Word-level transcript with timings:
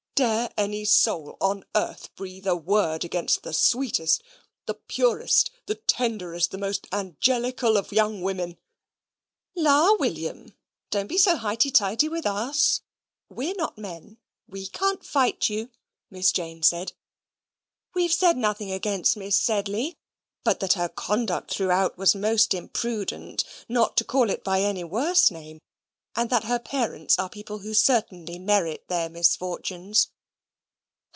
Dare 0.13 0.51
any 0.55 0.85
soul 0.85 1.35
on 1.41 1.63
earth 1.73 2.13
breathe 2.15 2.45
a 2.45 2.55
word 2.55 3.03
against 3.03 3.41
the 3.41 3.53
sweetest, 3.53 4.21
the 4.67 4.75
purest, 4.75 5.49
the 5.65 5.73
tenderest, 5.73 6.51
the 6.51 6.59
most 6.59 6.85
angelical 6.91 7.75
of 7.75 7.91
young 7.91 8.21
women?" 8.21 8.59
"La, 9.55 9.95
William, 9.95 10.53
don't 10.91 11.07
be 11.07 11.17
so 11.17 11.37
highty 11.37 11.71
tighty 11.71 12.07
with 12.07 12.27
US. 12.27 12.81
We're 13.29 13.55
not 13.55 13.79
men. 13.79 14.19
We 14.47 14.67
can't 14.67 15.03
fight 15.03 15.49
you," 15.49 15.71
Miss 16.11 16.31
Jane 16.31 16.61
said. 16.61 16.93
"We've 17.95 18.13
said 18.13 18.37
nothing 18.37 18.71
against 18.71 19.17
Miss 19.17 19.39
Sedley: 19.39 19.97
but 20.43 20.59
that 20.59 20.73
her 20.73 20.89
conduct 20.89 21.49
throughout 21.51 21.97
was 21.97 22.13
MOST 22.13 22.53
IMPRUDENT, 22.53 23.43
not 23.67 23.97
to 23.97 24.03
call 24.03 24.29
it 24.29 24.43
by 24.43 24.61
any 24.61 24.83
worse 24.83 25.31
name; 25.31 25.57
and 26.13 26.29
that 26.29 26.43
her 26.43 26.59
parents 26.59 27.17
are 27.17 27.29
people 27.29 27.59
who 27.59 27.73
certainly 27.73 28.37
merit 28.37 28.83
their 28.89 29.07
misfortunes." 29.07 30.09